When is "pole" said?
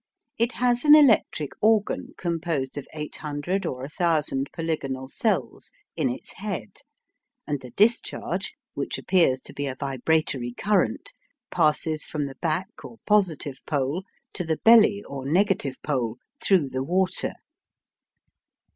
13.67-14.03, 15.83-16.17